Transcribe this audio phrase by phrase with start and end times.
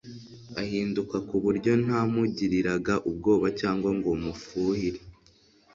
[0.61, 4.99] ahinduka kuburyo ntamugiriraga ubwoba cyangwa ngo mufuhire